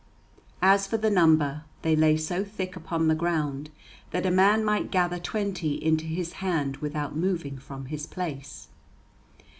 [0.63, 3.69] As for the number, they lay so thick upon the ground
[4.09, 8.69] that a man might gather twenty into his hand without moving from his place.